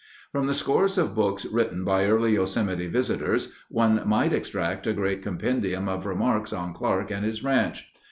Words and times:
From 0.31 0.47
the 0.47 0.55
scores 0.55 0.97
of 0.97 1.13
books 1.13 1.45
written 1.45 1.83
by 1.83 2.07
early 2.07 2.33
Yosemite 2.33 2.87
visitors, 2.87 3.53
one 3.69 4.01
might 4.03 4.33
extract 4.33 4.87
a 4.87 4.93
great 4.93 5.21
compendium 5.21 5.87
of 5.87 6.07
remarks 6.07 6.51
on 6.51 6.73
Clark 6.73 7.11
and 7.11 7.23
his 7.23 7.43
ranch. 7.43 7.87